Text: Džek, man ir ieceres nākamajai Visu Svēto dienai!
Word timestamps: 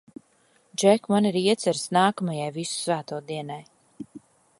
Džek, 0.81 1.03
man 1.13 1.27
ir 1.29 1.37
ieceres 1.41 1.83
nākamajai 1.97 2.47
Visu 2.57 2.79
Svēto 2.87 3.21
dienai! 3.29 3.59